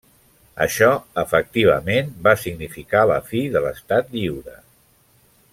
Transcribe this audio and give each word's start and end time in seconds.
Això, 0.63 0.87
efectivament, 1.23 2.09
va 2.29 2.35
significar 2.45 3.07
la 3.15 3.21
fi 3.31 3.45
de 3.57 3.63
l'estat 3.67 4.13
lliure. 4.19 4.61